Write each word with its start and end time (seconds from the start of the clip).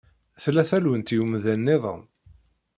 Tella 0.43 0.63
tallunt 0.69 1.13
i 1.15 1.17
umdan 1.23 1.61
niḍen? 1.67 2.03